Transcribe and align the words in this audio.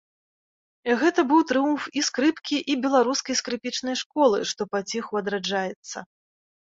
Гэта 1.01 1.19
быў 1.31 1.41
трыумф 1.49 1.83
і 1.99 2.01
скрыпкі, 2.07 2.57
і 2.75 2.77
беларускай 2.85 3.37
скрыпічнай 3.41 3.95
школы, 4.01 4.39
што 4.53 4.61
паціху 4.73 5.13
адраджаецца. 5.21 5.97